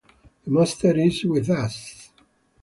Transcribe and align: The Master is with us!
The 0.45 0.49
Master 0.49 0.97
is 0.97 1.23
with 1.25 1.47
us! 1.51 2.09